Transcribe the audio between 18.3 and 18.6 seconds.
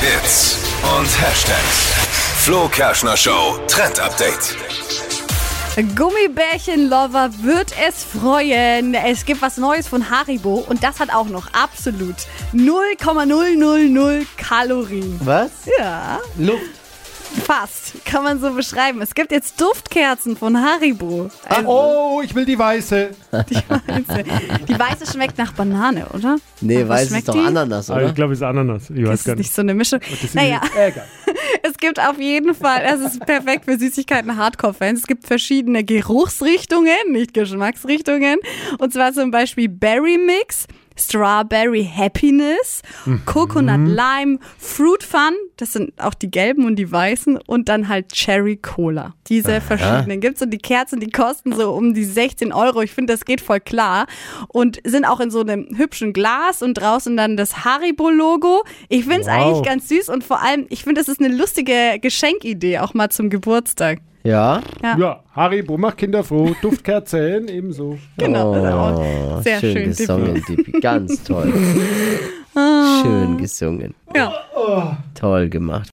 so